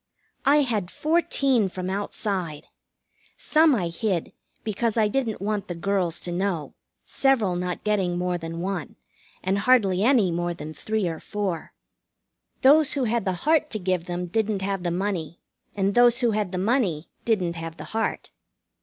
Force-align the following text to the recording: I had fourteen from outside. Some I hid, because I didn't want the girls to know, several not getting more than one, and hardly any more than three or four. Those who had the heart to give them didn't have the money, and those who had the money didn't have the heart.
I 0.47 0.61
had 0.61 0.89
fourteen 0.89 1.69
from 1.69 1.87
outside. 1.87 2.65
Some 3.37 3.75
I 3.75 3.89
hid, 3.89 4.33
because 4.63 4.97
I 4.97 5.07
didn't 5.07 5.39
want 5.39 5.67
the 5.67 5.75
girls 5.75 6.19
to 6.21 6.31
know, 6.31 6.73
several 7.05 7.55
not 7.55 7.83
getting 7.83 8.17
more 8.17 8.39
than 8.39 8.61
one, 8.61 8.95
and 9.43 9.59
hardly 9.59 10.01
any 10.01 10.31
more 10.31 10.55
than 10.55 10.73
three 10.73 11.07
or 11.07 11.19
four. 11.19 11.73
Those 12.63 12.93
who 12.93 13.03
had 13.03 13.25
the 13.25 13.33
heart 13.45 13.69
to 13.69 13.77
give 13.77 14.05
them 14.05 14.25
didn't 14.25 14.63
have 14.63 14.81
the 14.81 14.89
money, 14.89 15.39
and 15.75 15.93
those 15.93 16.21
who 16.21 16.31
had 16.31 16.51
the 16.51 16.57
money 16.57 17.07
didn't 17.23 17.57
have 17.57 17.77
the 17.77 17.83
heart. 17.93 18.31